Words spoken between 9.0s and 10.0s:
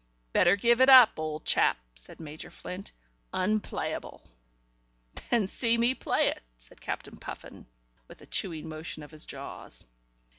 of his jaws.